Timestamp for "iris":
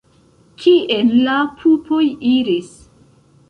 2.33-2.77